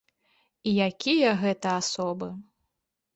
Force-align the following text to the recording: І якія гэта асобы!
І 0.69 0.71
якія 0.87 1.33
гэта 1.41 1.69
асобы! 1.81 2.31